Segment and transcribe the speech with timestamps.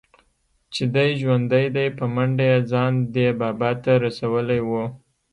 [0.73, 4.71] چې دى ژوندى دى په منډه يې ځان ده بابا ته رسولى و.